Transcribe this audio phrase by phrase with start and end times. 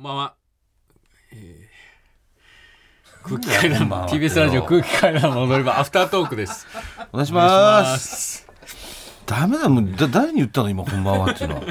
[0.00, 0.34] んばんは。
[1.32, 1.70] えー
[3.22, 6.66] 空気階段 TBS ラジオ空気階段の踊り場アフタートークです。
[7.12, 7.42] お願いしま。
[7.82, 8.48] ます
[9.26, 11.62] ダメだもんだ誰に言ったの今こんばんはっていうのは。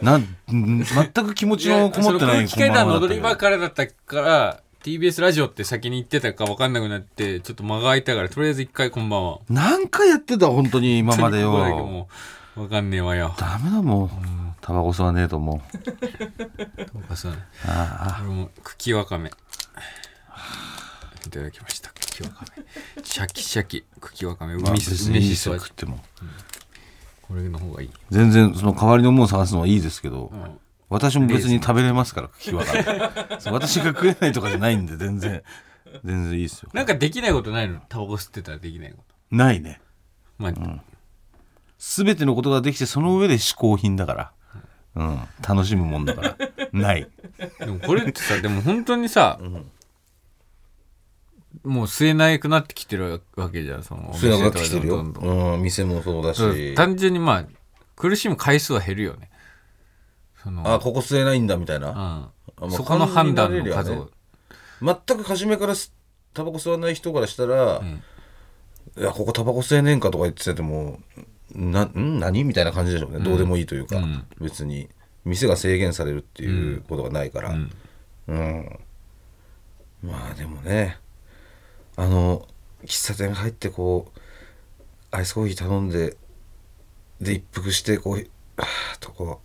[0.00, 9.40] なんん全く気持ちのこもってない空気階段の踊り場からだったから TBS ラジオって先に言ってたか分かんなくなってちょっと間が空いたからとりあえず一回こんばんは。
[9.50, 11.84] 何回やってた本当に今までここだけよ。
[11.84, 12.08] も
[12.56, 13.34] う分かんねえわよ。
[13.38, 14.08] ダメだもう。
[14.66, 15.60] タバコ吸わねえと思う。
[16.90, 19.30] そうかそうねあ俺も茎わかめ。
[21.26, 21.90] いただきました。
[21.90, 22.64] 茎わかめ。
[23.02, 23.84] シャキシャキ。
[24.00, 24.54] 茎わかめ。
[24.54, 24.56] あ。
[24.56, 26.00] まあ梅し梅別にいいですしそ味よ食っても。
[27.20, 27.90] これの方がいい。
[28.08, 32.64] 全然その代わりのものを探すのはいいですけど、ん私も別に食べれますから茎は
[33.40, 35.42] そう私が食えないとかじゃないんで全然
[36.04, 37.80] 全然いいですよなんかできないことないの？
[37.90, 39.36] タバコ吸ってたらできないこと。
[39.36, 39.82] ないね
[40.38, 40.52] まあ、
[41.78, 44.32] 全てのことができてその上で嗜好品だから
[44.96, 45.20] うん。
[45.46, 46.36] 楽しむもんだから。
[46.72, 47.08] ない。
[47.58, 49.38] でもこれってさ、でも本当にさ、
[51.62, 54.14] もう吸えなくなってきてるわけじゃん、その。
[54.14, 55.54] それが来てるよお店とかでもどんどん。
[55.54, 56.74] うん店もそうだし。
[56.74, 57.44] 単純にまあ、
[57.96, 59.30] 苦しむ回数は減るよね。
[60.42, 62.30] その、あここ吸えないんだみたいな。
[62.60, 62.70] うん。
[62.70, 64.10] そこの判断の数を。
[64.82, 65.94] 全く初めからす
[66.34, 68.02] タバコ吸わない人からしたら、ん。
[68.96, 71.00] いやここタバコ吸えねえんかとか言ってても
[71.52, 72.18] なん？
[72.18, 72.44] 何？
[72.44, 74.24] みたいな感じでしょうね、どうでもいいというか、うん。
[74.40, 74.88] 別に。
[75.24, 77.50] 店が制限されるっていうことがないから。
[77.50, 77.70] うん。
[78.28, 78.78] うん、
[80.02, 80.98] まあでもね。
[81.96, 82.48] あの
[82.84, 84.20] 喫茶店入ってこう
[85.12, 86.16] アイスコーヒー頼んで
[87.20, 88.26] で一服してこう
[88.56, 88.64] あ
[88.98, 89.40] とこ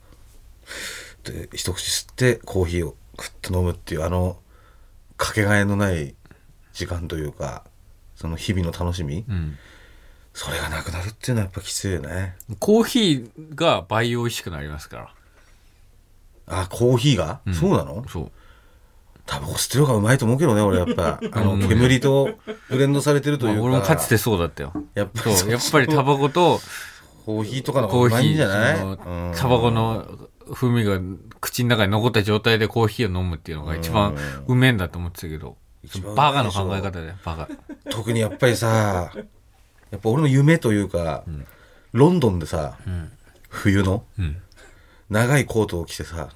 [1.24, 4.40] うで一口吸ってコーヒーをクッと飲むっていうあの
[5.16, 6.16] かけがえのない
[6.74, 7.66] 時間というか
[8.16, 9.58] その日々の楽しみ、うん
[10.42, 12.38] それがなくなるっていうのはやっぱきついよね。
[12.60, 14.98] コーヒーが倍美味しくなりますか
[16.48, 16.62] ら。
[16.62, 17.54] あコーヒーが、ん。
[17.54, 18.06] そうなの？
[18.08, 18.32] そう。
[19.26, 21.20] タバコ吸ってる方がうまいと思うけどね俺やっぱ。
[21.34, 22.30] あの煙と
[22.70, 24.72] ブレンドされてるというか、まあ俺もかつてそうだったよ。
[24.96, 26.62] やっぱそう、やっぱりタバコと
[27.26, 29.36] コーヒーとかの方がうまコーヒー、いんじゃない？
[29.36, 30.08] タバコの
[30.54, 31.02] 風味が
[31.42, 34.16] 口の中に残った状態でコーヒーを飲むっていうのが一番
[34.48, 36.66] うめえんだと思ってたけど、一番うまバカのいでしょ。
[36.70, 37.50] 考え方だよ、バカ。
[37.92, 39.12] 特にやっぱりさ
[39.92, 41.24] やっぱ俺の夢というか、
[41.92, 42.78] ロンドンでさ、
[43.50, 44.42] 冬のうん。
[45.10, 46.30] 長いコートを着てさ、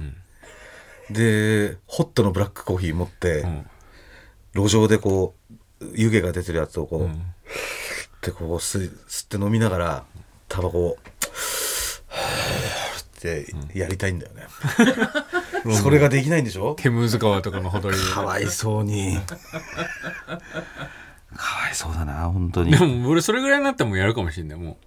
[1.12, 3.70] でホットのブラックコーヒー持って、ん
[4.56, 5.36] 路上でこ
[5.80, 7.16] う湯気が出てるやつをこう、んっ
[8.22, 8.90] てこう吸
[9.26, 10.06] って飲みながら
[10.48, 10.98] タバコをっ
[13.22, 14.48] てやりたいんだよね、
[15.76, 16.74] それができないんでしょ？
[16.76, 18.04] テムズ川とかのほとりで。
[18.12, 19.20] かわいそうに
[21.36, 24.78] かわいそうだな本当にでも俺それぐらいになったらもうやるかもしれない、も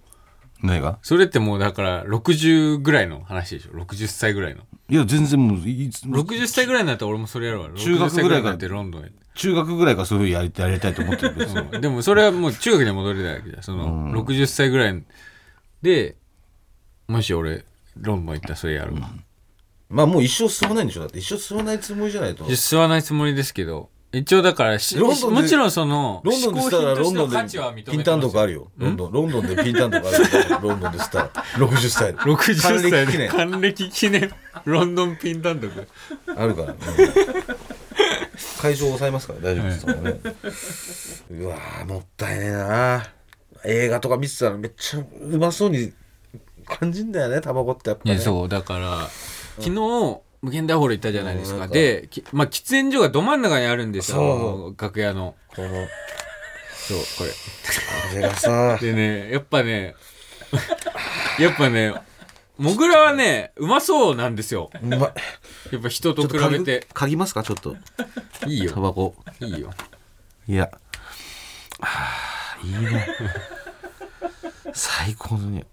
[0.63, 0.65] う。
[0.65, 0.97] 何が？
[1.03, 4.61] それってもうだから60ぐらいの話でしょ ?60 歳ぐらいの。
[4.89, 7.69] いや全然もういつ60歳ぐらいになったら俺もそれやるわ。
[7.75, 9.11] 中学60歳ぐらいからってロンドンへ。
[9.35, 13.63] 中学ぐらいからそういうやりやりたいと思ってるけどうんでもそれはもう中学に戻りたいわけじゃん。
[13.63, 15.03] その、60歳ぐらい
[15.83, 16.15] で、
[17.07, 17.63] もし俺、
[17.97, 19.11] ロンドン行ったらそれやるわ。
[19.89, 28.71] まあもう一生吸わないんでしょだって一生吸わないつもりじゃないといや吸わないつもりですけど、一応だからし、ロンドンでもちろんその、ロンドンでしたらロンドンでピンタンとかあるよ。
[28.77, 30.59] ロンドンロンドンでピンタンとかあるよ。
[30.61, 31.29] ロンドンでしたら。
[31.55, 32.89] 60歳で60歳で。
[32.91, 34.31] 還暦記念還暦記念。
[34.65, 35.75] ロンドンピンタンとか。
[36.35, 36.77] あるから、うん
[38.61, 40.19] 会場を抑えますから大丈夫です、もんね。
[41.31, 43.03] うわーもったいねえな。
[43.65, 45.91] 映画とか見てたらめっちゃうまそうに
[46.65, 48.17] 感じんだよねタバコってやっぱね。
[48.19, 49.07] そうだから
[49.59, 51.67] 昨日無限大ホール行ったじゃないですか。
[51.67, 55.35] できまあ喫煙所がど真ん中にあるんですよ楽屋の。
[55.53, 55.67] この。
[56.73, 57.31] そうこれ。
[58.11, 59.95] あれがさでねやっぱね
[61.37, 61.93] やっぱね
[62.57, 64.69] モグラはねうまそうなんですよ。
[64.81, 64.95] うま。
[64.95, 67.43] いやっぱ人と比べ嗅てぎ嗅ぎますか？
[67.43, 67.75] ちょっと。
[68.47, 68.71] いいよ。
[68.71, 69.13] タバコ。
[69.41, 69.71] いいよ。
[70.47, 70.71] いや。
[71.81, 73.05] はあいいね。
[74.73, 75.65] 最高のね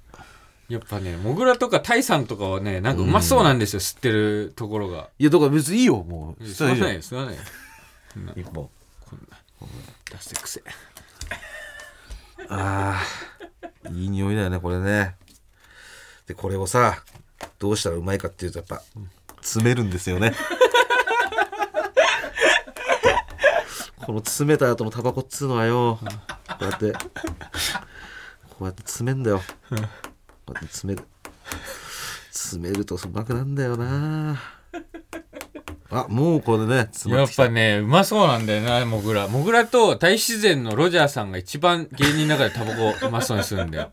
[0.68, 5.10] やっぱねモグラとかタイさんとかはねなんかうまそうなんですよ、吸ってるところが。
[5.18, 6.44] いやだから別にいいよもう。
[6.44, 7.34] 吸わないよ吸わない。
[7.34, 7.40] よ
[8.36, 8.70] 一本。
[10.10, 10.62] 出せくせ。
[12.48, 13.02] あ
[13.84, 15.16] あいい匂いだよねこれね。
[16.26, 17.02] でこれをさ
[17.58, 18.82] どうしたらうまいかっていうとやっぱ
[19.42, 20.32] 詰めるんですよね。
[24.06, 25.98] この詰めた後のタバコっつうのはよ。
[26.00, 26.08] こ
[26.60, 26.92] うやって。
[26.92, 29.42] こうやって詰めんだよ
[30.52, 31.06] 詰める
[32.30, 34.40] 詰めるとうまくなんだよな。
[35.90, 43.92] あもうこれねやっぱねうまそうなんだよなモグラモグラと大自然のロジャーさんが一番芸人の中でタバコうまそうにするんだよ。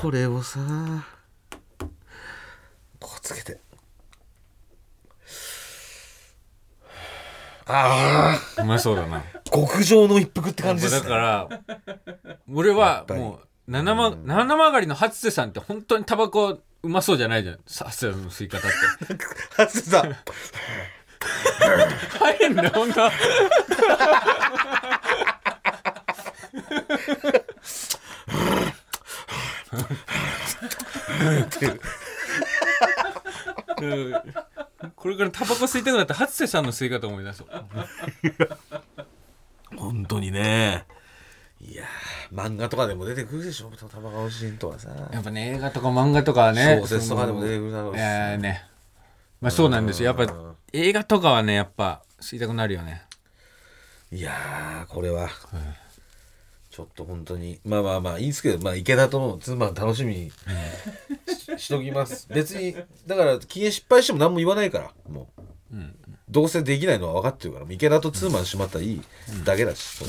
[0.00, 0.60] これをさ
[3.00, 3.58] こうつけて。
[7.66, 9.22] ああうまそうだな。
[9.44, 11.48] 極上の一服って感じですだねから
[12.52, 17.58] 俺はもう七曲七曲がりの初瀬さんって本当にタバコうまそうじゃないじゃん。
[17.66, 18.76] 初瀬さんの吸い方って。
[19.56, 20.16] 初瀬さん。
[22.18, 23.10] 入んだよほんと。
[33.80, 34.14] うん。
[34.94, 37.48] これからタバコ吸いたくなったら初瀬さんの吸い方思い出そう
[39.76, 40.86] 本当にね
[41.60, 43.70] いやー漫画とかでも出てくるでしょ。
[43.70, 44.90] タバコシーンとかさ。
[45.12, 47.96] やっぱね映画とか漫画とかはね小説とかでも出てくるだろうし。
[47.96, 48.64] いやーね。
[49.40, 50.06] まあそうなんですよ。
[50.06, 53.02] やっぱ映画とかはねやっぱ吸いたくなるよね。
[54.12, 55.30] いやーこれは。
[56.70, 57.60] ちょっと本当に。
[57.64, 60.32] まあまあまあいいですけどまあ池田との妻楽しみに
[61.28, 62.28] ししときます。
[62.28, 62.74] 別に
[63.06, 65.28] だから禁煙失敗しても何も言わないからも
[65.72, 65.76] う、
[66.28, 69.00] どうせできないのは分かってるから池田とツーマンしまったらいい
[69.44, 70.04] だけだし、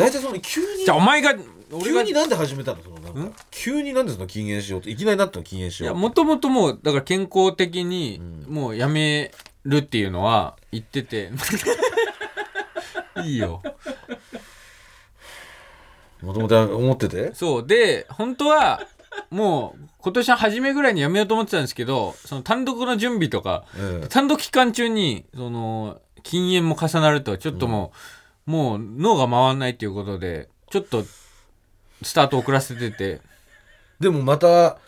[0.00, 1.34] 大体その急にじゃあお前が
[1.72, 2.82] 俺が急になんで始めたの？
[2.82, 4.80] そのなんか急になんでその禁煙しよう？
[4.80, 9.32] っていきなりなったの禁煙しいやようもともともうだから健康的にもうやめ
[9.64, 11.30] るっていうのは言ってて。
[13.24, 13.62] いいよ。
[16.22, 17.34] もともと思ってて？
[17.34, 17.66] そう。
[17.66, 18.86] で本当は
[19.30, 27.96] もう今年の初めぐらいにやめようと思ってたんですけどその単独の準備とか、うん単独期間中にその禁煙も重なるとちょっともう、
[28.50, 31.04] もう脳が回らないっていうことでちょっと
[32.02, 33.20] スタート遅らせてて、
[34.00, 34.78] でもまた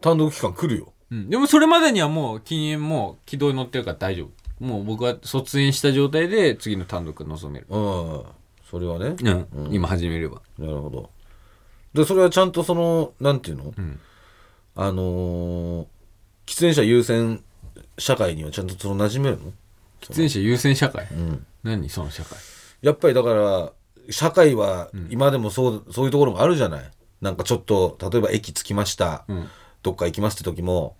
[0.00, 0.92] 単独期間来るよ。
[1.10, 4.64] うん、でもそれまでにはもう禁煙も軌道に乗ってるから大丈夫。
[4.64, 8.22] もう僕は卒園した状態で次の単独臨める、うん
[8.70, 9.16] それはね。
[9.20, 9.68] うん。
[9.70, 10.40] 今始めれば。
[10.58, 11.10] なるほど。
[11.92, 14.00] でそれはちゃんとそのなんていうの、ん。
[14.76, 15.86] あのー
[16.46, 17.42] 喫煙者優先
[17.98, 19.52] 社会にはちゃんとその馴染めるの？
[20.00, 21.46] 喫煙者優先社会、ん。
[21.62, 22.38] 何その社会？
[22.84, 23.72] やっぱりだから
[24.10, 26.90] 社会は今でもそう,、そういうところもあるじゃない。
[27.22, 29.48] なんかちょっと例えば駅着きました、ん。
[29.82, 30.94] どっか行きますって時も、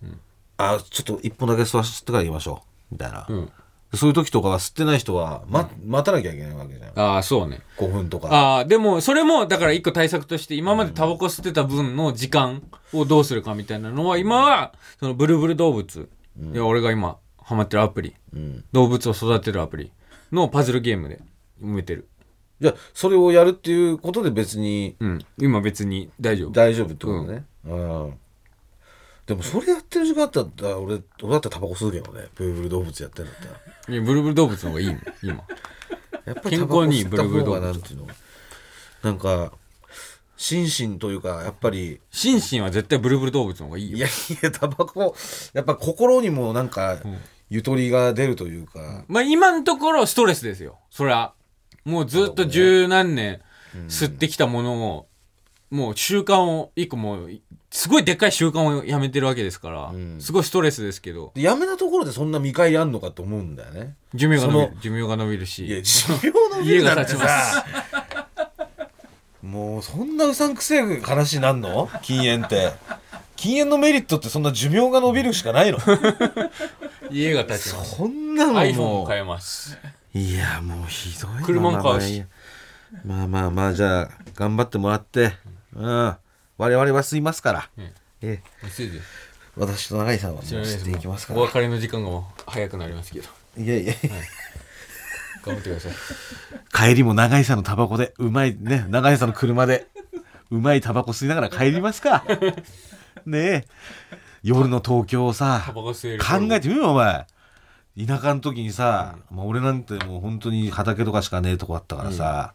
[0.57, 2.93] あちょっと一本だけ吸わせてから行きましょう。
[2.93, 3.51] みたいな、ん。
[3.93, 6.99] そういう時とかは吸ってない人は、ま待たなきゃいけないわけじゃん。
[6.99, 7.61] ああそうね。
[7.77, 8.29] 5分とか。
[8.29, 16.09] ああでもそれもだから一個対策として今までタバコ吸ってた分の時間をどうするかみたいなのは今はそのブルブル動物、
[16.53, 18.15] いや俺が今ハマってるアプリ。
[18.33, 18.65] うん。
[18.71, 19.91] 動物を育てるアプリ
[20.31, 21.21] のパズルゲームで
[21.61, 22.07] 埋めてる。
[22.61, 25.25] じゃあそれをやるっていうことで別にうん。
[25.37, 26.51] 今別に大丈夫。
[26.51, 28.13] 大丈夫ってことね、うん。
[29.25, 32.27] でもそれやってる時間だったら俺俺だったらタバコ吸うけどね。
[32.35, 33.95] ブルブル動物やってんだったら。
[33.95, 35.43] いやブルブル動物の方がいいの今。
[36.25, 37.59] やっぱり健タバコ康に吸った方ブルブル動物。
[37.59, 38.07] がなんていうの？
[39.03, 39.51] なんか
[40.37, 43.97] 心身というかやっぱり心身は絶対ブルブル動物の方がいいよ。
[43.97, 44.09] いやい
[44.41, 45.15] やタバコ
[45.53, 46.97] やっぱ心にもなんか
[47.49, 50.79] ゆとりが出るというか、まあ今のところストレスですよ。
[50.89, 51.33] そりゃ
[51.85, 53.41] もうずっと十何年
[53.87, 55.07] 吸ってきたものを
[55.69, 57.31] もう習慣を一個もう
[57.71, 60.21] すごいでっかい習慣をやめてるわけですから、ん。
[60.21, 61.31] すごいストレスですけど。
[61.35, 63.95] でやめたところでそんな見返りあんのかと思うんだよね。
[64.13, 65.65] 寿命が伸びそる寿命が伸びるし。
[65.67, 67.51] いや寿命の家がなんて建ちます。
[67.55, 67.65] さ
[69.41, 71.89] もうそんなうさんくせえ話になんの？
[72.01, 72.71] 禁煙って。
[73.35, 75.79] 禁煙のメリットってそんな寿命が伸びるしかないの？
[77.11, 77.95] 家が建ちます。
[77.97, 78.99] そんなの iPhone もう。
[79.01, 79.77] も買えます
[80.15, 81.41] いやもうひどいな。
[81.41, 82.23] 車も買うし。
[83.03, 85.33] まあまあまあじゃあ頑張ってもらって。
[85.75, 86.15] うん。
[86.57, 87.81] 我々は吸いますから、ん。
[87.81, 87.91] え
[88.21, 88.41] え。
[89.57, 91.39] 私と永井さんはもう吸っていきますから。
[91.41, 93.27] お別れの時間が早くなりますけど。
[93.57, 93.93] いやいや
[95.43, 95.93] 頑張ってください。
[96.89, 99.87] 帰りも永井さんのタバコでうまいね永井さんの車で
[100.49, 102.23] うまいタバコ吸いながら帰りますか。
[103.27, 103.65] ねえ。
[104.43, 105.93] 夜の東京をさ考
[106.51, 107.27] えてみろよお前
[107.97, 112.53] 田舎の時にさ、まあ、俺なんてもう本当に畑とかしかねえとこあったからさ、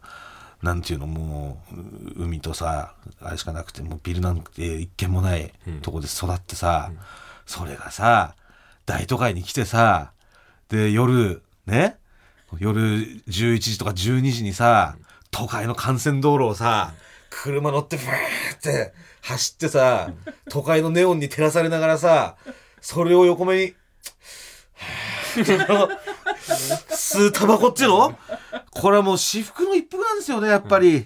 [0.61, 6.91] なんていうのもうう海とさあれしかなくてもうビルなんて一軒もないとこで育ってさ、
[7.45, 8.35] それがさ
[8.85, 10.11] 大都会に来てさ
[10.69, 11.97] で夜ね
[12.59, 12.81] 夜
[13.27, 14.95] 11時とか12時にさ
[15.31, 16.93] 都会の幹線道路をさ
[17.29, 20.11] 車乗ってブーって走ってさ
[20.49, 22.35] 都会のネオンに照らされながらさ
[22.81, 23.73] それを横目に
[25.35, 28.17] 吸うタバコっていうの？
[28.69, 31.05] これはもう至福の一服なんですよねやっぱり、い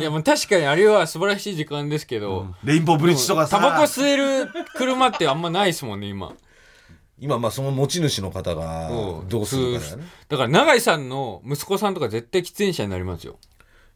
[0.00, 3.58] やもう確かにあれは素晴らしい時間ですけど、レインボーブリッジとかさ。
[3.58, 6.34] タバコ吸える車ってあんまないですもんね今。
[7.20, 8.90] 今まあその持ち主の方が
[9.28, 10.04] どうするかだよね。
[10.28, 13.38] だから永井さんの息子さんとか絶対喫煙者になりますよ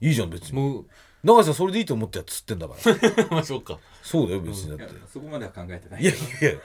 [0.01, 0.61] いいじゃん別に。
[0.61, 0.87] もう。
[1.23, 2.97] 永井さんそれでいいと思ってやつってんだから。
[3.31, 3.79] まあそうか。
[4.03, 4.95] そうだよ別にだって。
[5.13, 6.61] そこまでは考えてないいやいやいや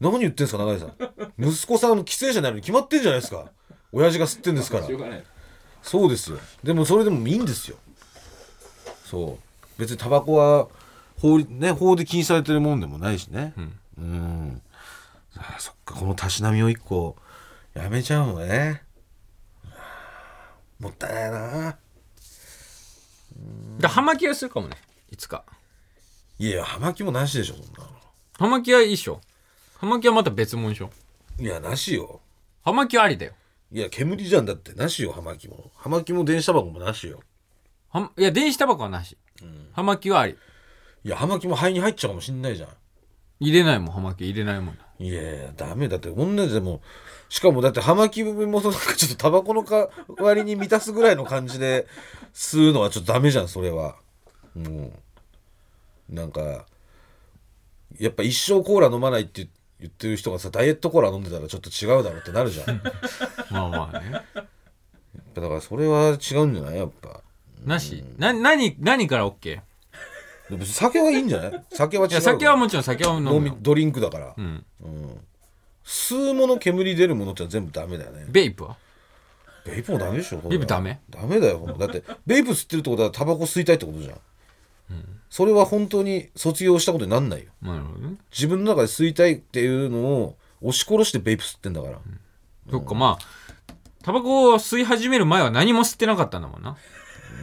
[0.00, 0.94] 何言ってんすか永井さん。
[1.38, 3.50] 息子さんの喫煙者になるに決まってんじゃないですか。
[3.92, 4.86] 親父が吸ってんですから。
[5.82, 6.38] そうですよ。
[6.62, 7.76] でもそれでもいいんですよ。
[9.04, 9.38] そう。
[9.78, 10.68] 別にタバコは
[11.18, 13.52] 法律ね法で禁止されてるもんでもないしね。
[13.98, 14.62] うん。
[15.36, 15.94] あそっか。
[15.94, 17.16] このたしなみを一個。
[17.74, 18.82] やめちゃうのね。
[20.78, 21.76] もったいないな。
[23.78, 24.76] で葉巻はするかもね。
[25.10, 25.44] いつか。
[26.38, 27.90] いやいや葉巻もなしでしょそんなの。
[28.38, 29.20] 葉巻はいいっしょ
[29.80, 30.90] 葉巻はまた別物でしょ？
[31.38, 32.20] いやなしよ。
[32.62, 33.32] 葉巻はありだよ。
[33.72, 34.74] いや煙じゃんだって。
[34.74, 35.70] なしよ葉巻も。
[35.74, 37.20] 葉巻も電子タバコもなしよ。
[37.88, 39.16] はいや電子タバコはなし、
[39.72, 40.36] 葉巻はあり。
[41.02, 42.68] いや葉巻も肺に入っちゃうかもしんないじゃん。
[43.40, 46.10] 入れないもん葉巻入れないもんいやいやダメだって。
[46.10, 46.82] 同じでも
[47.30, 51.86] しかもだって葉巻もなんかちょっとタバコの代わりに満たすぐらいの感じで
[52.34, 53.96] 吸うのはちょっとダメじゃんそれは。
[54.54, 54.92] も
[56.10, 56.66] うなんか
[57.98, 59.48] やっぱ一生コーラ飲まないって
[59.80, 62.68] 言ってる人がさダイエットコーラ飲んでたらちょっと違うだろうってなるじゃん。
[62.68, 62.80] や っ
[63.50, 64.22] まあまあね。
[65.34, 66.76] ぱだからそれは違うんじゃない？
[66.76, 67.20] やっぱ。
[67.64, 68.04] なし。
[68.18, 69.60] な何何から OK い
[70.50, 71.64] でに酒はいいんじゃない？
[71.72, 73.30] 酒は違うや酒はもちろん酒は飲む。
[73.30, 74.64] よ飲みドリンクだから、うん。
[75.84, 78.26] 吸うもの煙出るものって全部ダメだよね。
[78.28, 78.76] ベイプは？
[79.64, 81.00] ベイプもダメでしょベイプダメ？
[81.10, 84.18] ダメだよほんとだってベイプ吸ってるってことはタバコ吸いたいってことじゃん、
[85.30, 87.52] それは本当に卒業したことになんないよ。
[87.62, 88.16] なるほどね。
[88.32, 91.98] 自分の中で吸いたいっていうのを押し殺してベイプ吸ってんだから、
[92.70, 93.72] そっかまあ
[94.02, 96.76] タバコを吸い始める前は何も吸ってなかったんだもんな。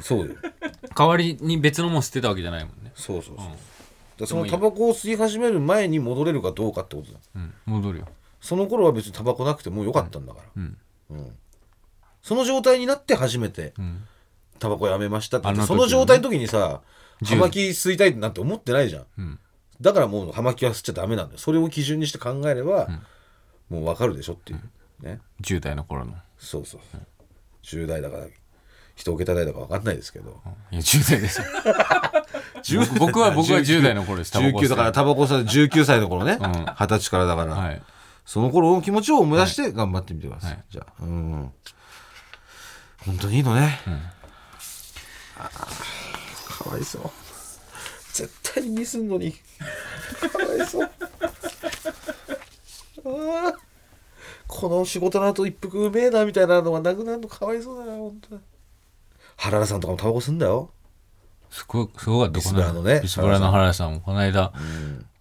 [0.02, 0.36] そうよ。
[0.96, 2.92] 代わりに別のもん吸ってたわけじゃないもんね。
[2.94, 3.56] そうそうそう、だか
[4.20, 7.20] らそのタバコを吸い始める前に戻れるかどうかってことだ。
[7.36, 7.54] うん。
[7.66, 8.08] 戻るよ。
[8.42, 10.78] その頃は別にタバコなくてもよかったんだから、ん。
[11.12, 11.36] うん。
[12.22, 14.06] その状態になって初めてん。
[14.60, 16.82] タバコやめましたってあの時その状態の時にさ10
[17.24, 19.40] 葉巻吸いたいなんて思ってないじゃん、ん。
[19.82, 21.40] だからもう葉巻は吸っちゃダメなんだよ。
[21.40, 22.88] それを基準にして考えれば、
[23.70, 25.20] もう分かるでしょっていう、ね。
[25.42, 26.14] 10代の頃の。
[26.38, 27.02] そうそうそう。
[27.64, 28.28] 10代だから
[28.96, 31.46] 一桁代だか分かんないですけど、いや10代ですよ。
[32.80, 34.32] 僕僕は僕は10代の頃です。
[34.32, 36.36] タバコ吸って19だからタバコ吸って19歳の頃ね。
[36.36, 36.38] ん。
[36.40, 37.82] 二十、歳からだから、はい。
[38.26, 40.64] その頃の気持ちを思い出して頑張ってみてください、はい。
[40.70, 40.94] じゃあ。
[41.00, 41.52] うん。
[43.06, 43.80] 本当にいいのね、
[45.38, 45.97] あー
[46.68, 47.10] かわいそう。
[48.14, 49.32] 絶対にミスんのに。
[49.32, 49.38] か
[50.40, 50.90] わいそう。
[53.06, 53.54] あー。
[54.48, 57.28] この仕事の後一服うめえなみたいなのがなくなるの。
[57.28, 58.42] かわいそうだな本当に。
[59.38, 60.72] 原田さんとかもタバコ吸んだよ。
[61.50, 62.34] すごいすごかった。
[62.34, 64.52] ビスブラのねビスブラの原田さんもこの間、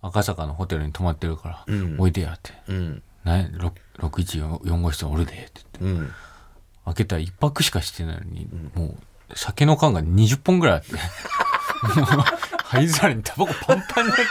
[0.03, 1.67] 赤坂のホテルに泊まってるから、
[1.99, 2.53] おいでやって。
[2.69, 3.03] うん。
[3.25, 3.51] ね
[3.99, 5.51] 614号室におるでって
[5.81, 6.01] 言って。
[6.01, 6.13] うん。
[6.87, 8.97] 開けたら一泊しかしてないのに、もう
[9.35, 10.93] 酒の缶が20本ぐらいあって。
[12.65, 14.23] 灰皿にタバコパンパンになって。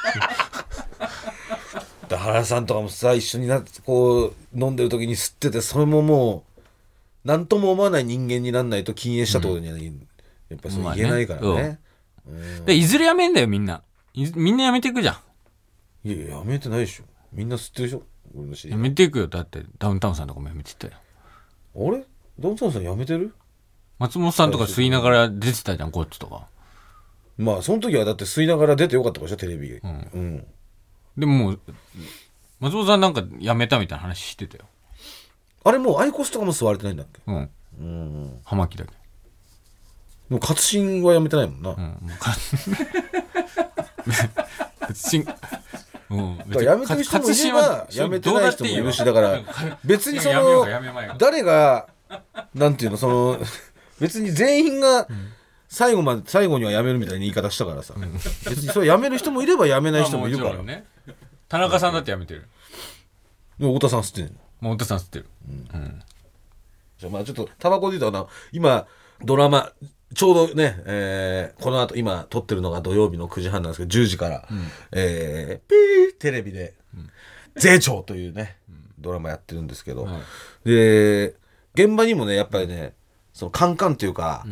[2.08, 6.62] だ原さんとかもさ一緒になってこう飲んでる時に吸っててそれももう
[7.24, 9.92] 何とも思わない人間になんないと禁煙したってことには、や
[10.56, 11.80] っぱそう言えないからね,、
[12.66, 13.82] でいずれやめんだよみんな。
[14.14, 15.14] いみんなやめていくじゃ
[16.04, 16.08] ん。
[16.08, 17.04] いやいややめてないでしょ。
[17.34, 18.04] みんな吸ってるでしょ。
[18.36, 19.28] 俺のやめていくよ。
[19.28, 20.94] だってダウンタウンさんとかもやめてたよ。
[21.76, 22.06] あれ？
[22.38, 23.34] ドンソンさんやめてる？
[24.00, 26.48] 松本さんとか吸いながら出てたじゃんゴッツとか。
[27.38, 29.74] まあその時はだって吸いながら出てよかったでしょテレビ。
[29.78, 30.46] うん、
[31.18, 31.60] でももう
[32.60, 34.66] 松本さんなんかやめたみたいな話してたよ。
[35.64, 37.22] あれもうアイコスとかも吸われてないんだっけ？
[37.28, 37.50] うん。
[37.80, 38.40] うん。
[38.46, 38.92] 葉巻だけ。
[40.30, 42.32] もう活心はやめてないもんな、うんもうか
[44.88, 45.26] 別に
[46.10, 49.40] うんだからやめてる人もいればやめてない人もいるしだから
[49.84, 50.66] 別にその
[51.20, 51.88] 誰が
[52.56, 53.40] なんていうのその
[54.00, 55.08] 別に全員が
[55.68, 57.94] 最後まで最後にはやめるみたいな言い方したからさ。
[58.48, 60.64] 別にそれやめる人もいればやめない人もいるから。
[60.64, 60.86] ね。
[61.48, 62.48] 田中さんだってやめてる。
[63.60, 64.32] でも太田さん吸ってんの。
[64.62, 65.26] もう太田さん吸ってる。
[66.98, 68.88] じゃあまあちょっとタバコで言うと今
[69.24, 69.72] ドラマ
[70.14, 74.48] ちょうどね、えーこの後今撮ってるのが土曜日の9時半なんですけど10時から、
[74.94, 76.74] えーピーテレビで
[77.56, 78.58] 「税調」というね、
[78.98, 80.20] ドラマやってるんですけど、は
[80.66, 80.70] い。
[80.70, 81.36] で
[81.74, 82.94] 現場にもねやっぱりね
[83.36, 84.46] そのカンカンっていうか、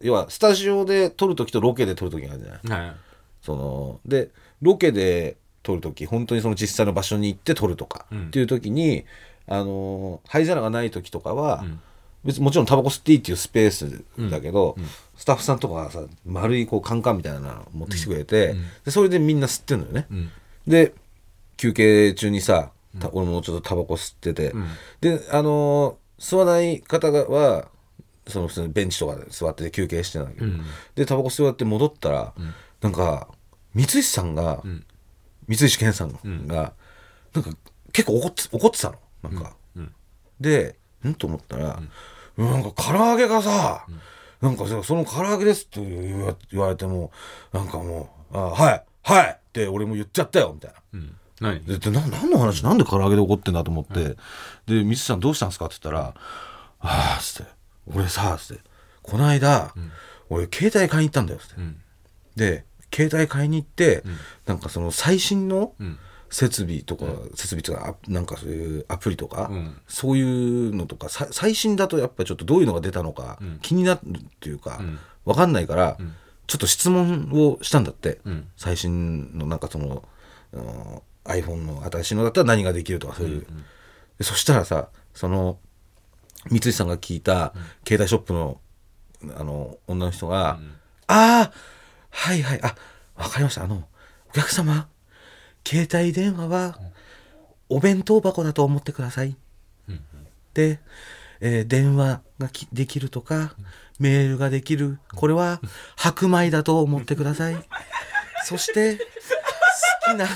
[0.00, 2.86] 要はスタジオで撮る時とロケで撮る時があるじゃない。
[2.86, 2.96] はい。
[3.40, 8.26] そのでロケで撮る時本当にその実際の場所に行って撮るとか、うん。
[8.26, 9.04] っていう時に
[9.46, 11.80] あの灰皿がない時とかは、ん。
[12.24, 14.84] 別にもちろんタバコ吸っていいっていうスペースだけど、うん。
[15.16, 18.64] スタッフさんとかがさ丸いこうカンカンみたいなの持ってきてくれて、うん。
[18.84, 20.30] でそれでみんな吸ってんのよね、うん。
[20.66, 20.92] で
[21.56, 24.66] 休憩中にさた俺もちょっとタバコ吸ってて、うん。
[25.00, 27.68] であのー吸わない方がは
[28.26, 30.62] その普通にベンチとかで座って休憩してたんだけど、うん。
[30.94, 32.34] でタバコ吸わって戻ったら、
[32.80, 33.28] なんか
[33.74, 34.84] 三石さんが、ん。
[35.46, 36.12] 三石健さん
[36.46, 36.72] が、
[37.34, 37.50] なんか
[37.92, 38.98] 結構怒って怒ってたの。
[39.22, 39.92] なんか、うん。
[40.40, 40.76] で
[41.06, 41.14] ん？
[41.14, 41.80] と思ったら、
[42.38, 42.50] うん。
[42.50, 43.86] なんか唐揚げがさ、
[44.40, 47.12] なんかさその唐揚げですって言わ言われても
[47.52, 50.76] なんかもう「あはいはい」って俺も言っちゃったよみたいな。
[50.94, 51.16] うん。
[51.40, 51.64] 何？
[51.64, 52.62] ででな何の話？
[52.64, 54.16] なんで唐揚げで怒ってんだと思って、
[54.66, 56.14] で「ミスさんどうしたんですか?」って言ったら
[56.80, 57.52] 「ああ」っつって
[57.86, 58.62] 「俺さ」っつって
[59.02, 59.74] 「この間、
[60.30, 61.80] 俺携帯買いに行ったんだよ」っつって、ん。
[62.36, 62.64] で
[62.94, 64.04] 携帯買いに行って、
[64.46, 65.98] なんかその最新のん。
[66.30, 67.04] 設備とか、
[67.36, 69.76] 設備とかあなんかそういうアプリとか、うん。
[69.86, 74.98] そういうのとかさ最新だとやっぱりちょっとどういうのが出たのか気になるっていうか、ん。
[75.24, 75.96] わかんないから、
[76.46, 78.48] ちょっと質問をしたんだって、ん。
[78.56, 80.02] 最新のなんかその、
[81.24, 83.46] iPhone の新しいのだったら何ができるとかそういう、
[84.18, 85.58] でそしたらさその
[86.50, 87.52] 三石さんが聞いた
[87.86, 88.60] 携帯ショップの
[89.36, 90.58] あの女の人が
[91.06, 91.52] 「ああ
[92.10, 92.74] はいはいあ
[93.16, 93.64] わかりました。
[93.64, 93.88] あの
[94.30, 94.88] お客様
[95.66, 96.78] 携帯電話は
[97.68, 99.36] お弁当箱だと思ってください」
[100.52, 100.80] で、
[101.40, 103.54] えー電話がきできるとか、
[103.98, 105.60] メールができるこれは
[105.96, 107.56] 白米だと思ってください。
[108.46, 110.32] そして好きな好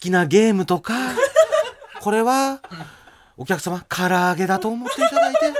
[0.00, 0.94] きなゲームとか
[2.00, 2.60] これは
[3.36, 5.56] お客様唐揚げだと思っていただいて、ね。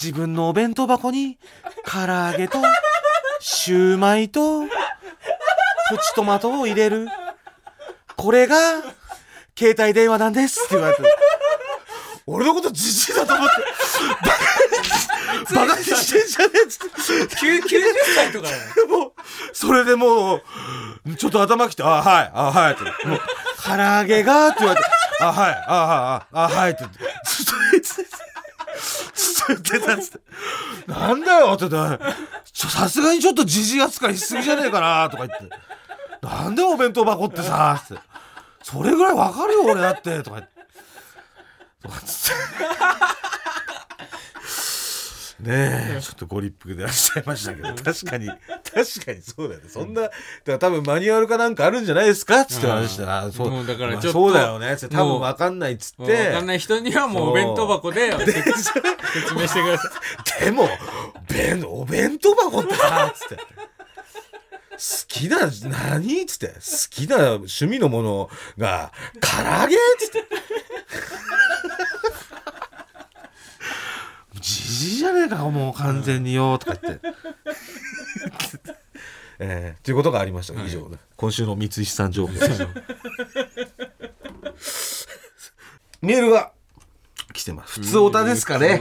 [0.00, 1.38] 自分のお弁当箱に
[1.84, 2.58] 唐揚げと
[3.40, 4.68] シューマイとプ
[5.98, 7.08] チトマトを入れる。
[8.16, 8.56] これが
[9.58, 11.02] 携帯電話なんですって言われて。
[12.26, 13.54] 俺のことじじいだと思って。
[15.54, 16.80] バカにしてんじゃねえっつっ
[17.28, 17.36] て。
[17.36, 17.62] 90
[18.14, 18.48] 歳とか
[18.88, 19.12] もう、
[19.52, 20.42] それでもう、
[21.16, 22.84] ちょっと頭きて、あ、はい、あ、はい、って。
[23.06, 23.20] もう、
[23.64, 24.86] 唐揚げが、って言われて、
[25.20, 26.84] あ、はい、あ、あ、あ、あ、はい、って。
[26.84, 27.94] ずっと言ってた。
[29.14, 30.20] ずっと言ってたっつって。
[30.90, 32.04] なんだよって言って、
[32.52, 35.48] さすがにちょっとじじ扱いしすぎじゃねえかな、とか言って。
[36.26, 38.02] なんでお弁当箱ってさ、つって。
[38.62, 40.50] それぐらいわかるよ、俺だって、とか言って。
[41.82, 42.40] とかつって。
[45.42, 48.44] ねえ、ちょっとご立腹でいらっしゃいましたけど、 確かに、確
[49.06, 49.68] かにそうだよね。
[49.68, 50.14] そんな、だか
[50.46, 52.44] ら多分マニュアルかなんかあるんじゃないですか？
[52.44, 54.76] つって話して、あそうだからまあちょっとそうだよね。
[54.76, 56.46] つって多分わかんないっつっもう分かんて。
[56.46, 59.90] ない人にはもうお弁当箱 で説説明してくださ
[60.40, 60.68] いでも、
[61.28, 63.44] 弁、お弁当箱ってさ、つって。
[64.80, 66.46] 好きな、何つって。
[66.48, 66.54] 好
[66.90, 70.24] きな趣味のものが、唐揚げつって。
[74.40, 77.08] じじいじゃねえか、もう完全によ、とか言って。
[79.42, 80.64] えー、ということがありました。
[80.64, 82.40] 以上、今週の三石さん情報で
[84.58, 85.08] す。
[86.02, 86.52] メールが
[87.32, 87.80] 来てます。
[87.80, 88.80] 普通オタですかね。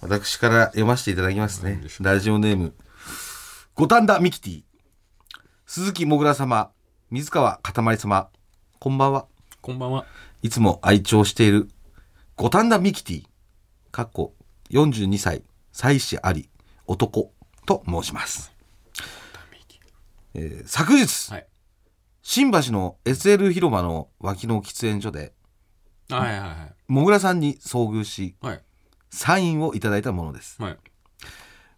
[0.00, 1.82] 私から読ませていただきますね。
[2.00, 2.74] ラジオネーム、
[3.74, 4.62] 五反田ミキティ。
[5.66, 6.70] 鈴木もぐら様、
[7.10, 8.28] 水川かたまり様、
[8.78, 9.26] こんばんは。
[9.60, 10.06] こんばんは
[10.42, 11.68] いつも愛聴している
[12.36, 13.24] 五反田ミキティ、
[13.92, 14.34] かっこ
[14.70, 16.48] 42歳、妻子あり、
[16.86, 17.32] 男
[17.66, 18.52] と申します。
[20.34, 21.46] えー昨日、はい
[22.22, 25.32] 新橋の SL 広場の脇の喫煙所で、
[26.08, 28.62] はいはいはいもぐらさんに遭遇し、はい
[29.10, 30.62] サインをいただいたものです。
[30.62, 30.76] はい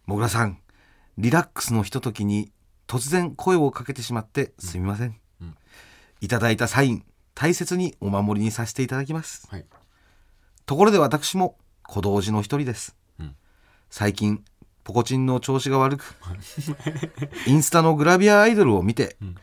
[0.05, 0.59] もぐらさん、
[1.17, 2.51] リラックスのひとときに
[2.87, 5.19] 突然声をかけてしまってすみません。
[5.41, 5.55] うん
[6.21, 7.03] いただいたサイン、
[7.33, 9.47] 大切にお守りにさせていただきます。
[9.49, 9.65] はい
[10.67, 11.57] ところで私も
[11.93, 12.95] 小同時の一人です。
[13.19, 13.35] うん
[13.91, 14.43] 最近、
[14.83, 16.15] ポコチンの調子が悪く、
[17.45, 19.35] インスタのグラビアアイドルを見て、ん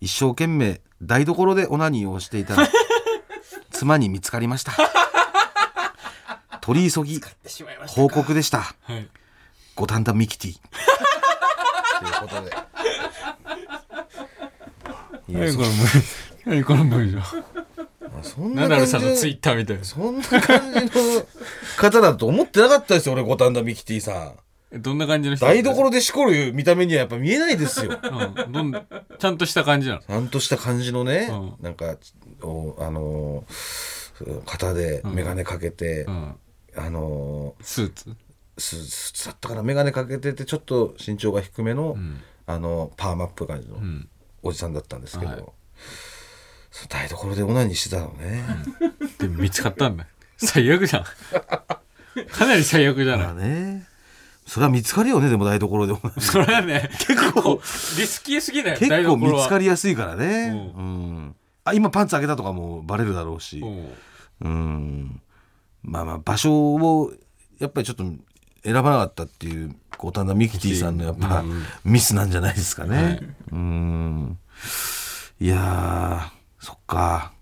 [0.00, 2.68] 一生懸命台所でオナニーをしていたら、
[3.72, 4.72] 妻に見つかりました。
[6.60, 7.20] 取り急ぎ
[7.88, 8.60] 報告でした。
[8.82, 9.08] はい
[9.74, 10.60] 五反田ミキティ。
[11.98, 12.56] ということで。
[15.28, 16.04] いやそ何この文
[16.46, 17.45] 何この文章
[18.26, 20.90] そんナダルさんのツイッッターみたいなそんな感じの
[21.78, 24.34] 方だと思ってなかったですよ、俺、五反田ミキティさ
[24.72, 24.80] ん。
[24.80, 27.98] どんな感じの人台所でしこる見た目にはやっぱ見えないですよ。
[28.02, 31.96] うんどんちゃんとした感じなのちゃんとした感じのね、うなんか、
[32.42, 36.36] おあのー、方で眼鏡かけて、うん
[36.78, 38.16] あのスーツ
[38.58, 44.08] ススーツだったかな眼鏡かけててちょっと身長が低めの、んあのパーマップ感じのん
[44.42, 45.44] おじさんだったんですけど、はい
[46.88, 48.44] 台所でオナニーしてたのね、
[49.18, 50.06] で見つかったんだ。
[50.36, 51.04] 最悪じゃん。
[51.04, 53.86] かなり最悪じゃまあないね。
[54.46, 56.20] それは見つかるよねでも台所でオナニー。
[56.20, 57.54] それはね結構。
[57.54, 58.78] リスキーすぎない？
[58.78, 61.36] 結構見つかりりやすいからね、うん。
[61.64, 63.60] あ今パンツ開けたとかもバレるだろうし、
[64.40, 65.20] うん。
[65.82, 67.12] まあまあ場所を
[67.58, 68.04] やっぱりちょっと
[68.62, 71.62] 選ばなかったっていう五反田ミキティさんのやっぱ、うん。
[71.84, 73.20] ミスなんじゃないですかね、はい。
[73.52, 74.38] うん。
[75.40, 76.35] いやー
[76.66, 77.32] そっか。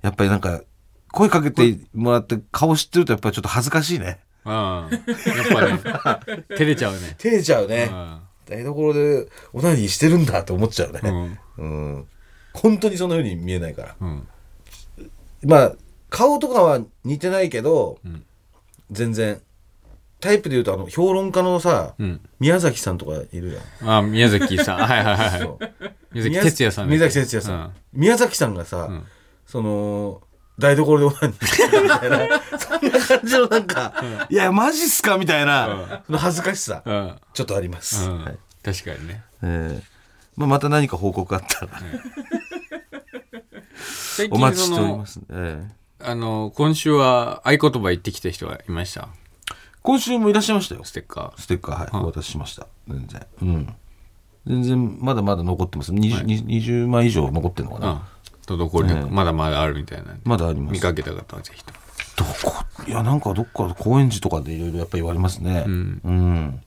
[0.00, 0.62] やっぱりなんか
[1.12, 4.18] 声かけてもらって顔知ってるとやっぱりちょっと恥ずかしいね。
[4.46, 4.52] うん。
[4.52, 4.90] やっ
[5.52, 7.16] ぱね 照れちゃうね。
[7.18, 7.90] 照れちゃうね。
[7.92, 8.20] うん。
[8.46, 11.00] 台所でオナニーしてるんだって思っちゃうね。
[11.04, 11.38] うん。
[11.58, 12.06] うん、
[12.54, 13.96] 本当にそんな風に見えないから。
[14.00, 14.26] うん。
[15.44, 15.72] まあ
[16.08, 18.24] 顔とかは似てないけど、ん。
[18.90, 19.38] 全然。
[20.18, 22.20] タイプで言うとあの評論家のさ、うん。
[22.38, 23.98] 宮崎さんとかいるじゃん。
[23.98, 24.78] あ宮崎さん。
[24.78, 27.72] はいはいはい宮崎哲也さん宮崎哲也さん、うん。
[27.92, 29.06] 宮崎さんがさ、ん。
[29.46, 30.20] その
[30.58, 32.18] 台所でオナニーしてるみたいな。
[32.58, 33.94] そんな感じのなんか、
[34.28, 37.16] いやマジっすかみたいな、その恥ずかしさ、うん。
[37.32, 38.24] ちょっとあります、うん。
[38.24, 38.38] はい。
[38.62, 39.22] 確かにね。
[39.42, 39.82] ええ。
[40.36, 41.72] まあ、また何か報告あったら、
[44.16, 45.80] 最お待ちしております、ええ。
[46.02, 49.08] あの今週は合言葉言ってきた人がいました？
[49.82, 50.84] 今週もいらっしゃいましたよ。
[50.84, 52.66] ステッカステッカーはい、はいお渡ししました。
[52.88, 53.26] 全然。
[53.42, 53.74] うん
[54.46, 55.92] 全然まだまだ残ってます。
[55.92, 58.08] 20,、20枚以上残ってるのかな、
[58.46, 60.72] 滞りなくまだまだあるみたいなまだあります。
[60.72, 61.72] 見かけた方はぜひと。
[62.16, 62.64] どこ？
[62.86, 65.60] いやなんかどっか高円寺とかでいろいろやっぱり言われますね。
[65.62, 66.00] ん。
[66.04, 66.60] うん。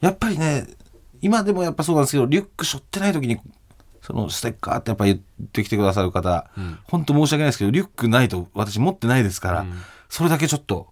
[0.00, 0.66] やっぱりね
[1.20, 3.38] 今でもやっぱそうなんですけどリュック背負ってない時に
[4.00, 5.18] そのステッカーってやっぱ言っ
[5.52, 6.50] てきてくださる方、
[6.84, 9.66] 本当申し訳ないですけどリュックないと私持ってないですから、
[10.08, 10.88] それだけちょっと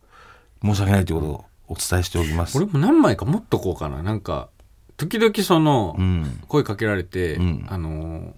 [0.63, 2.57] 申し訳ないということをお伝えしておきます。
[2.57, 4.05] 俺も何枚か持っとこうかな。
[4.05, 4.49] なんか
[5.01, 6.41] 時々その、うん。
[6.47, 7.67] 声かけられて、ん。
[7.69, 8.35] あの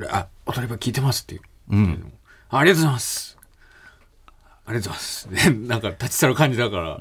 [0.00, 2.12] ーあ踊り場聞いてますっていう、うん。
[2.48, 3.38] あありがとうございます。
[4.66, 5.30] ありがとうございます。
[5.30, 6.98] で なんか立ち去る感じだから、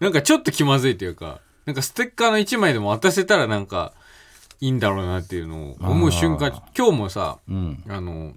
[0.00, 3.92] なんかちょっと気まずいというかなんかステッカーの1枚でも渡せたらなんか
[4.60, 7.84] いいんだろうなっていうのを思う瞬間今日もさ、うん。
[7.88, 8.34] あの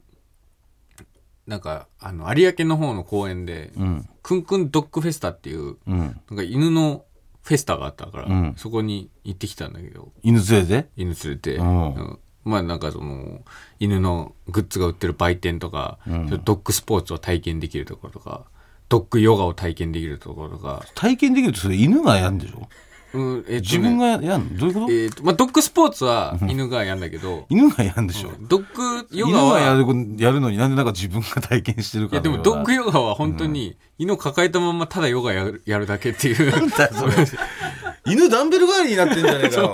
[1.47, 4.09] なんかあの有明の方の公園で、うん。
[4.21, 5.97] クンクンドッグフェスタっていううん。
[5.97, 7.05] なんか犬の
[7.43, 8.53] フェスタがあったから、うん。
[8.57, 10.11] そこに行ってきたんだけど。
[10.23, 11.93] 犬連れで犬連れて、うん。
[11.93, 12.19] うん。
[12.45, 13.41] まあなんかその
[13.79, 18.45] 犬のグッズが売ってる売店とか、ドッグスポーツを体験できるところとか
[18.89, 22.67] ドッグヨガを体験できるところとか、体験できるとそれ犬がやんでしょ？
[23.13, 23.59] うんえっとね。
[23.61, 24.57] 自分がやんの？
[24.57, 29.85] どういうこと、えーとまあ、ドッグスポーツは犬がやんだけど、犬がやんでしょ、ドッグヨ犬ガはがやる
[30.17, 36.53] やるのになんでなんか自分が体験してるいやかのようなでもドッグヨガは本当に犬を抱えたままただヨガやるやるだけっていう。
[38.05, 39.61] 犬ダンベル代わりになってんじゃねえか。
[39.61, 39.69] よ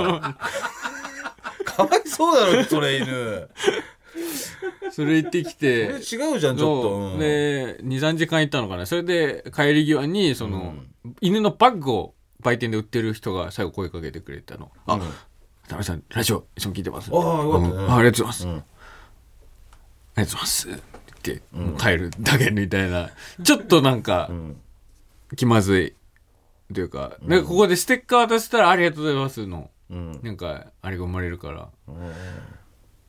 [1.65, 3.49] かわいそうだろそれ犬。
[4.91, 5.67] それ行ってきて。
[5.67, 7.13] 違うじゃんちょっと、そう。
[7.13, 8.85] うんで23時間行ったのかな。
[8.85, 10.75] それで帰り際にその、
[11.21, 15.01] 犬のバッグを売店で売ってる人が最後声かけてくれたの「あうん。
[15.01, 18.53] 田辺さんラジオいつも聞いてます」ああよかったあありがとうございます、うん。
[18.55, 20.75] ありがとうございます」っ
[21.21, 23.09] て言って、帰るだけみたいな。
[23.43, 24.55] ちょっとなんかん。
[25.35, 25.93] 気まずい
[26.73, 29.69] というか,、なんかここでステッカー渡せたら「ありがとうございます」の。
[29.89, 30.19] うん。
[30.23, 31.69] なんかあれが生まれるから、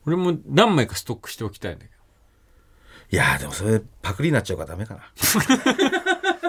[0.05, 2.00] 俺も何枚かストックしておきたいんだけど
[3.11, 5.01] いやーでもそれパクリになっちゃうからダメかな。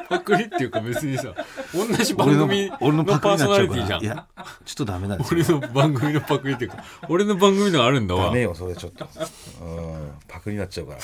[0.09, 1.35] パクリっていうか別にさ
[1.75, 4.01] 同じ番組俺のパクリになっちゃうかパーソナリティじゃん。
[4.01, 4.27] らいや
[4.65, 5.59] ちょっとダメなんですよ。
[5.59, 8.27] 俺の番組のパクリっていうか俺の番組のがあるんだわ。
[8.27, 9.09] ダメよそれちょっと
[9.63, 11.01] うんパクリになっちゃうから。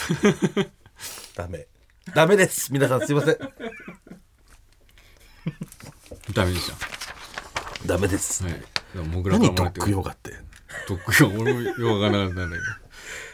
[1.34, 1.66] ダメ。
[2.14, 2.72] ダメです。
[2.72, 3.38] 皆さんすいません。
[6.34, 6.72] ダメでし
[7.86, 8.44] ダメです。
[8.44, 8.62] ょはい。
[8.94, 9.10] 何
[9.54, 10.32] ドッグヨガって
[10.88, 12.56] ドッグヨガ俺もよくわからなかったんだ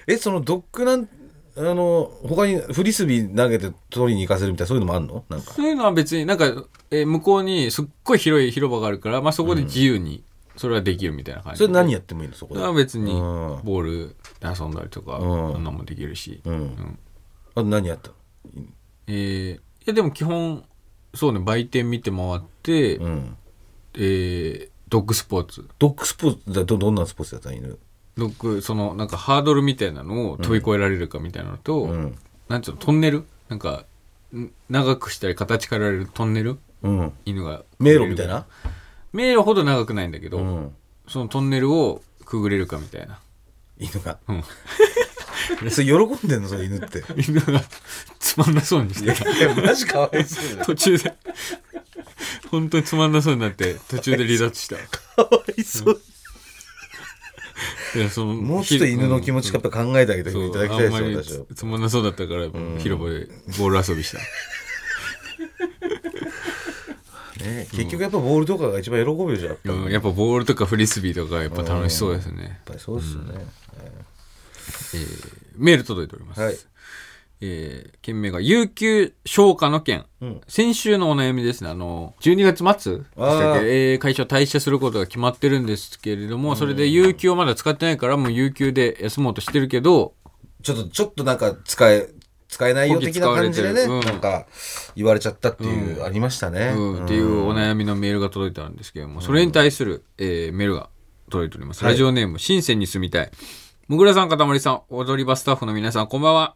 [0.07, 1.09] けえそのドッグなん
[1.57, 5.25] あの他にフリスビー投げて取りに行かせるみたいなそういうのもあるの？
[5.29, 5.47] なんか。
[5.47, 6.47] どそういうのは別になんか、
[6.91, 10.25] えー向こうにすっごい広い広場があるから、まあ、そこで自由に
[10.57, 11.59] それはできるみたいな感じ。
[11.59, 12.61] それ何やってもいいのそこで？
[12.61, 13.19] それは別にうん。
[13.63, 15.53] ボールで遊んだりとか、うん。
[15.53, 16.99] そんなもんできるし、うん。
[17.55, 18.15] あと何やったの？
[19.07, 20.65] えーいやでも基本
[21.15, 23.37] そうね売店見て回って、うん。
[23.95, 25.69] えードッグスポーツ。
[25.79, 27.57] ドッグスポーツだどどんなスポーツやったの？
[27.57, 27.79] 犬
[28.17, 32.17] ドッグそのなんかハードルみたいなのを飛び越えられるかみたいなのと、うん。
[32.49, 33.25] なんていうのトンネル？
[33.49, 33.85] なんか
[34.35, 36.59] ん長くしたり形変えられるトンネル？
[36.83, 37.13] うん。
[37.25, 38.47] 犬が迷路みたいな？
[39.13, 40.75] 迷路ほど長くないんだけど、うん。
[41.09, 43.21] そのトンネルをくぐれるかみたいな。
[43.79, 44.19] 犬が。
[44.29, 44.43] うん。
[45.71, 45.93] それ喜
[46.27, 46.49] んでんの？
[46.49, 47.03] それ犬って。
[47.17, 47.63] 犬が
[48.19, 49.13] つまんなそうにして。
[49.13, 51.15] たいやマジかわいそう途中で。
[52.51, 54.77] 本当につまんなそうになって途中で離脱した。
[55.17, 56.01] かわいそう
[57.95, 63.27] いやそのもうちょっと犬の気持ちやっぱ考えてあげていただきたいですあんまりよ私はつつまんなそうだったから、広場で
[63.59, 64.19] ボール遊びした
[67.45, 69.51] ね結局やっぱボールとかが一番喜べるじゃん。
[69.51, 73.47] やっぱりうんやっぱボールとかフリスビーとかやっぱ楽しそうですね、やっぱりそうですよね、
[75.57, 76.57] メール届いております、はい
[77.41, 80.41] えー件名が有給消化の件、ん。
[80.47, 81.71] 先週のお悩みですね。
[81.71, 90.15] あの12月末でしたっあーけ、えー会社を退社することが決まってるんですけれども、それで有給をまだ使ってないからもう有給で休もうとしてるけど
[90.63, 92.09] ちょっとちょっとなんか使え
[92.49, 94.01] 使えないよ的な感じでね、うん。
[94.01, 94.47] なんか
[94.95, 100.89] 言われちゃったっていう、ありましたね、うん、っていうお悩みのメールが届いたんですけども、それに対する、えーメールが
[101.31, 101.83] 届いております。
[101.85, 103.31] ラジオネーム、深センに住みたい。
[103.89, 106.55] もぐらさん、かたまりさん、踊り場スタッフの皆さん、こんばんは。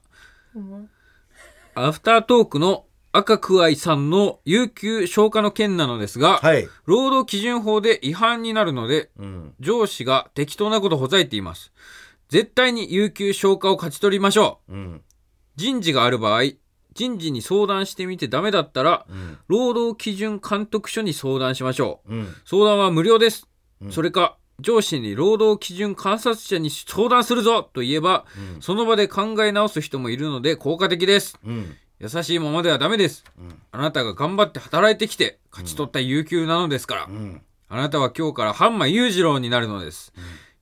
[1.74, 11.72] アフタートークの赤くわいさんの有給消化の件なのですが、はい、労働基準法で違反になるので、うん、上司が適当なことをほざいています。
[12.28, 14.72] 絶対に有給消化を勝ち取りましょう。
[14.72, 15.02] うん
[15.56, 16.52] 人事がある場合、
[16.94, 22.14] 人事に相談してみてダメだったら、うん労働基準監督署に相談しましょう。
[22.14, 23.48] うん相談は無料です。
[23.80, 28.62] うんそれか、上司に労働基準観察者に相談するぞと言えば、うん。
[28.62, 31.38] その場で考え直す人もいるので効果的です。
[31.44, 31.76] うん。
[32.00, 33.24] 優しいままではダメです。
[33.38, 33.62] うん。
[33.70, 37.40] あなたが頑張って働いてきて勝ち取った有給なのですから、うん。
[37.68, 40.12] あなたは今日からハンマー裕次郎になるのです。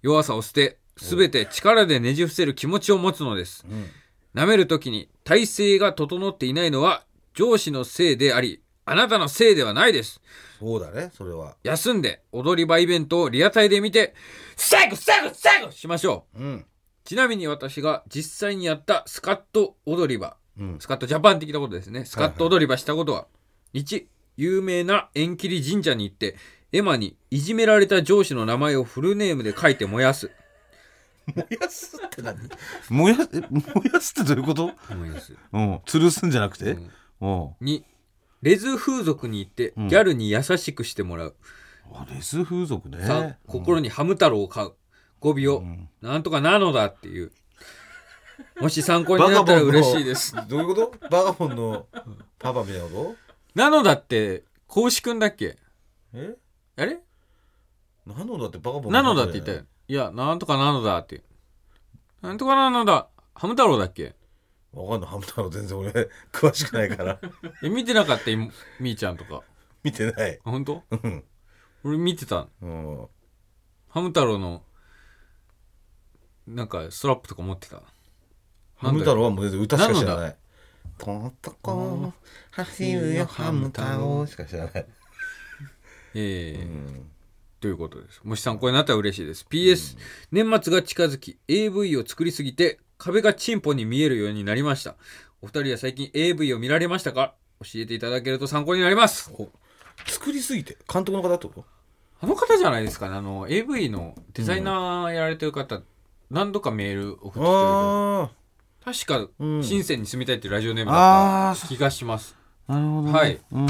[0.03, 3.65] 弱さを捨て、すべて力でねじ伏せる気持ちを持つのです。
[3.67, 3.87] うん。
[4.35, 10.21] 舐めるときに体制が整っていないのは上司のせいであり、あなたのせいではないです。
[10.61, 11.57] そうだねそれは。
[11.65, 14.15] 休んで踊り場イベントをリアタイで見て、
[14.57, 16.39] 最後最後最後しましょう。
[16.39, 16.67] うん。
[17.05, 20.77] ちなみに私が実際にやったスカット踊り場、うん。
[20.81, 22.05] スカットジャパン的なことですね。
[22.05, 23.27] スカット踊り場したことは、
[23.75, 26.37] 1、有名な縁切り神社に行って、
[26.73, 30.31] 絵馬にいじめられた上司の名前をフルネームで書いて燃やす。
[31.35, 32.39] 燃やすって何？
[32.89, 34.71] 燃やえ燃やすってどういうこと？
[34.95, 35.33] 燃やす。
[35.53, 35.75] うん。
[35.79, 36.91] 吊るすんじゃなくて、うん。
[37.21, 37.83] うん、2、
[38.43, 41.35] レズ風俗に行ってギんャルに優しくしてもらう。
[41.93, 44.73] あレス風俗ね3、心にハム太郎を買う。
[45.21, 45.65] 語尾を、
[46.03, 47.33] なんとかなのだっていう。
[48.61, 50.37] もし参考になったら嬉しいです。
[50.49, 51.09] どういうこと？
[51.09, 51.87] バガボンの
[52.39, 53.15] パパみたいなこ
[53.55, 55.53] なのだって、公式くんだっけ？
[55.53, 55.59] と
[56.15, 56.37] え？
[56.77, 56.99] あれ？
[58.07, 59.65] なのだってバガボンなのだって言ったよよ。
[59.89, 61.23] いや、なんとかなのだって。
[62.21, 63.09] なんとかなのだ。
[63.35, 64.15] ハム太郎だっけ？
[64.73, 65.11] わかんない。
[65.11, 65.91] ハム太郎全然俺
[66.33, 67.21] 詳しくないから。
[67.63, 68.31] え、見てなかった？
[68.31, 69.43] いみーちゃんとか。
[69.83, 70.39] 見てない。
[70.45, 70.83] あ本当？
[70.91, 71.25] うん。
[71.85, 72.49] 俺見てた。
[72.61, 73.07] うん。
[73.89, 74.63] ハム太郎の、
[76.47, 77.83] なんかストラップとか持ってた？
[78.77, 80.37] ハム太郎はもう全然歌しか知らなない。
[80.99, 82.15] トントコン
[82.53, 84.27] 走るよハム太郎。
[84.27, 84.87] しか知らない。
[86.15, 86.67] ええ。
[87.61, 88.21] ということです。
[88.23, 89.47] もし参考になったら嬉しいです。
[89.49, 89.97] PS、
[90.31, 94.97] 年末が近づき、AV を作りすぎて、壁がチンポに見えるようになりました。
[95.43, 97.35] お二人は最近 AV を見られましたか？
[97.61, 99.31] 教えていただけると参考になります。
[99.35, 99.49] お
[100.07, 100.77] 作りすぎて？
[100.93, 101.65] 監督の方ってこと？
[102.21, 103.17] あの方じゃないですかね。
[103.17, 105.83] あの、AV のデザイナーやられてる方、
[106.31, 108.31] 何度かメール送ってくれてあ
[108.85, 109.63] 確か、うん。
[109.63, 112.35] 深センに住みたいっていうラジオネームだった気がします。
[112.69, 113.41] あなるほど、ね、はい。
[113.53, 113.67] うん。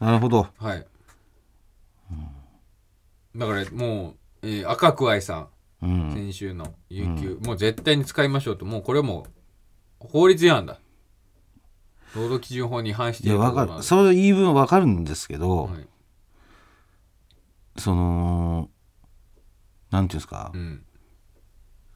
[0.00, 0.48] なるほど。
[0.58, 0.86] はい。
[3.36, 5.48] だからもう、えー赤くあいさん、
[5.82, 6.12] うん。
[6.12, 9.26] 先週の有給、もう絶対に使いましょうと、もうこれも
[10.00, 10.78] う法律違反だ。
[12.14, 13.82] 労働基準法に違反していいやわかる。
[13.82, 15.88] その言い分はわかるんですけど、はい。
[17.76, 18.68] その
[19.90, 20.84] なんていうんですか、うん。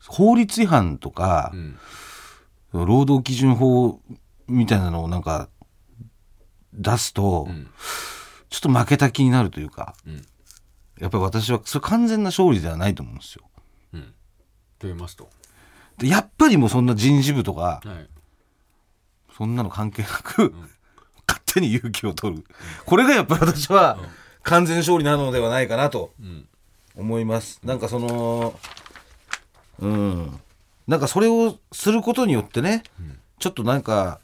[0.06, 2.86] 法律違反とかう、ん。
[2.86, 4.00] 労働基準法
[4.46, 5.48] みたいなのをなんか
[6.72, 7.68] 出すと、うん。
[8.50, 10.24] ちょっと負けた気になるというか、うん。
[11.00, 13.44] やっぱり私はそれ完全な勝利ではないと思うんですよ。
[14.84, 15.30] と言いますと、
[15.96, 18.06] でやっぱりもうそんな人事部とかはい
[19.36, 20.54] そんなの関係なく、
[21.26, 22.44] 勝手に勇気を取る
[22.84, 23.98] これがやっぱり私は
[24.42, 26.12] 完全勝利なのではないかなと
[26.96, 27.60] 思います。
[27.64, 28.58] なんかその
[29.80, 30.40] うん
[30.86, 32.82] なんかそれをすることによってね、
[33.38, 34.20] ちょっとなんか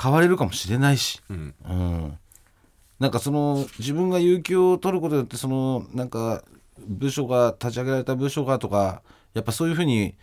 [0.00, 2.18] 変われるかもしれないし、うんうん、
[3.00, 6.44] なんかその自分が有給を取ることによってそのなんか
[6.86, 9.02] 部署が立ち上げられた部署がとか
[9.34, 10.16] やっぱそういうふうに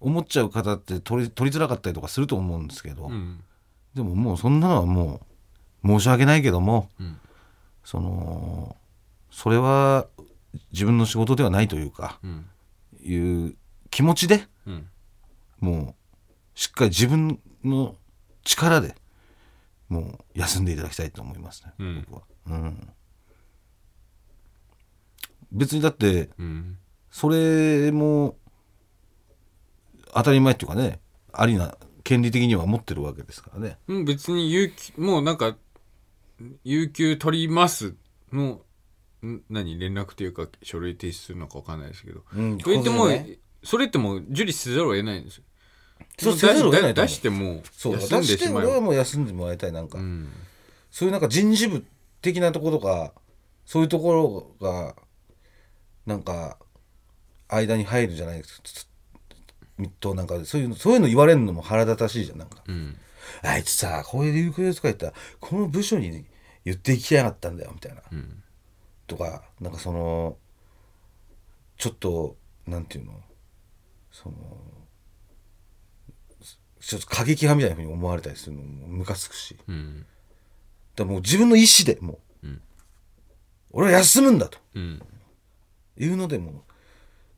[0.00, 3.42] 思っちゃう方って取り取りづらかったりとかすると思うんですけど、うん。
[3.94, 5.20] でももうそんなのはも
[5.82, 7.18] う申し訳ないけども、うん。
[7.84, 8.76] その
[9.30, 10.06] それは
[10.72, 12.46] 自分の仕事ではないというかうん。
[13.02, 13.16] い
[13.48, 13.56] う
[13.90, 14.88] 気持ちでうん。
[15.60, 15.94] も
[16.56, 17.96] うしっかり自分の
[18.44, 18.94] 力で
[19.88, 22.06] もう休んでいただきたいと思いますね、うん。
[22.10, 22.22] 僕は。
[22.46, 22.88] うん。
[25.52, 26.78] 別にだってうん。
[27.10, 28.36] それも
[30.14, 31.00] 当たり前っていうかね
[31.32, 33.78] ありな権利的には持ってるわけですからね。
[33.88, 35.56] うん別に有給もうなんか
[36.62, 37.94] 有給取ります
[38.32, 38.60] の
[39.24, 43.38] ん何連絡というか書類提出するのか分かんないですけど、うんそれってもう、ね。
[43.62, 45.44] それってもう受理せざるを得ないんですよ。
[46.18, 50.30] そうもせざるを得ない出出してもそう出して俺はもう休んでもらいたいなんか、うん。
[50.90, 51.84] そういうなんか人事部
[52.20, 53.12] 的なところとか
[53.64, 54.94] そういうところが
[56.04, 56.58] なんか
[57.48, 58.93] 間に入るじゃないですか
[60.00, 62.96] となんかそういうのそういうの言われるのも腹立たしいじゃんなんか、うん。
[63.42, 66.24] あいつさこういう有給使ったらこの部署に
[66.64, 68.42] 言ってきやがったんだよみたいな、ん。
[69.06, 70.36] とかなんかその
[71.76, 73.20] ちょっとなんていうの？
[74.12, 74.36] その
[76.80, 79.56] ちょっと過激派みたいなふうに思われたりするのもムカつくし。
[79.66, 80.06] うん。
[80.94, 82.62] だもう自分の意思でもう、うん。
[83.72, 84.58] 俺は休むんだと。
[84.74, 85.02] うん。
[85.98, 86.54] いうのでもう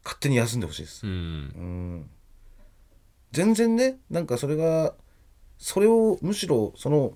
[0.05, 1.07] 勝手に休んでほしいです。
[1.07, 1.13] う、ん。
[1.13, 2.11] うん
[3.33, 4.95] 全然ねなんかそれが
[5.59, 7.13] それをむしろその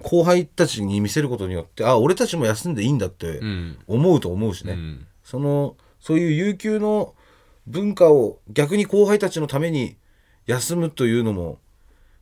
[0.00, 3.78] 後輩たちに見せることによってあ俺たちも休んでいいんだってうん。
[3.86, 5.06] 思うと思うしね、うん。
[5.22, 7.14] そのそういう有給の
[7.66, 9.96] 文化を逆に後輩たちのために
[10.46, 11.58] 休むというのも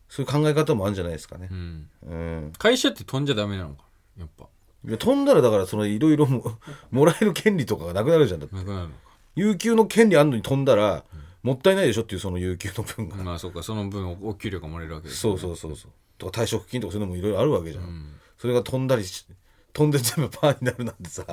[0.08, 1.48] そういう考え方もあるんじゃないですかね。
[1.50, 1.54] う。
[1.54, 1.88] ん。
[2.02, 3.84] うん、会社って飛んじゃダメなのか
[4.18, 4.46] やっぱ。
[4.86, 6.58] いや飛んだらだからそのいろいろも
[6.90, 8.56] もらえる権利とかがなくなるじゃんだって。
[8.56, 8.94] なくなるのか。
[9.34, 11.04] 有給の権利あんのに飛んだら
[11.42, 13.62] もったいないでしょっていうその有給の分が、まあそうか。
[13.62, 15.90] その分お給料がもらえるわけですそうそうそうそう。
[16.18, 18.14] とか退職金とかそういうのもいろいろあるわけじゃん、ん。
[18.38, 19.26] それが飛んだりし
[19.72, 21.24] 飛んで全部パーになるなんてさ、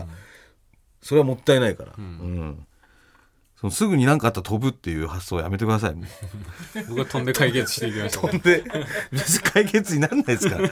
[1.01, 2.65] それはもったいないから、うん。
[3.59, 5.93] そのすぐに何かあったら飛ぶっていう発想やめてください。
[5.93, 6.07] も う
[6.87, 8.63] 僕は飛んで解決していきましょう飛んで
[9.11, 10.71] 別に解決になんないですから。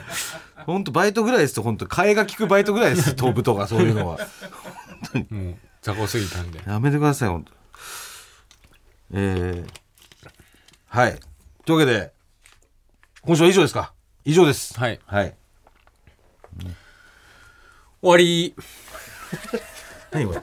[0.64, 4.18] 本当バイトぐらいですよ本当替えが利くバイトぐらいです飛ぶとかそういうのは。
[5.30, 6.62] もう雑魚すぎたんで。
[6.66, 7.57] やめてください本当
[9.12, 9.68] えー、
[10.86, 11.18] はい。
[11.64, 12.12] というわけで
[13.22, 13.92] 今週は以上ですか？
[14.24, 14.78] 以上です。
[14.78, 15.00] はい。
[15.06, 15.34] はい。
[18.00, 18.54] 終わり。
[20.12, 20.40] 何これ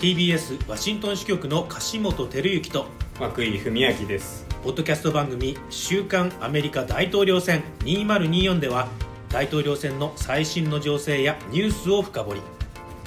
[0.00, 2.86] ？TBS ワシントン支局の樫本照之と
[3.20, 4.46] 涌井文明です。
[4.64, 8.88] ポッドキャスト番組「週刊アメリカ大統領選2024」では
[9.28, 12.40] 大統領選の最新の情勢やニュースを深掘り